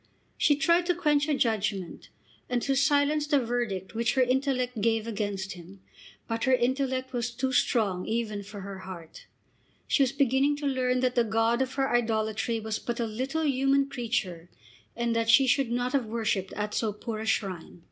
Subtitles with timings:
[0.35, 2.09] She tried to quench her judgment,
[2.49, 5.79] and to silence the verdict which her intellect gave against him,
[6.27, 9.27] but her intellect was too strong even for her heart.
[9.87, 13.45] She was beginning to learn that the god of her idolatry was but a little
[13.45, 14.49] human creature,
[14.95, 17.79] and that she should not have worshipped at so poor a shrine.